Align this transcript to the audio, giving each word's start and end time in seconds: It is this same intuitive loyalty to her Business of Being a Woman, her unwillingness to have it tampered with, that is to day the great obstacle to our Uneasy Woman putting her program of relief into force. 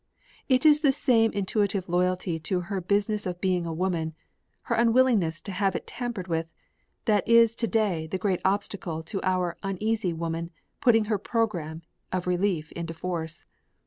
It 0.49 0.65
is 0.65 0.79
this 0.81 0.97
same 0.97 1.29
intuitive 1.31 1.87
loyalty 1.87 2.39
to 2.49 2.59
her 2.61 2.81
Business 2.81 3.27
of 3.27 3.39
Being 3.39 3.67
a 3.67 3.71
Woman, 3.71 4.15
her 4.63 4.73
unwillingness 4.73 5.41
to 5.41 5.51
have 5.51 5.75
it 5.75 5.85
tampered 5.85 6.27
with, 6.27 6.51
that 7.05 7.27
is 7.29 7.55
to 7.57 7.67
day 7.67 8.07
the 8.07 8.17
great 8.17 8.41
obstacle 8.43 9.03
to 9.03 9.21
our 9.21 9.57
Uneasy 9.61 10.11
Woman 10.11 10.49
putting 10.81 11.05
her 11.05 11.19
program 11.19 11.83
of 12.11 12.25
relief 12.25 12.71
into 12.71 12.95
force. 12.95 13.45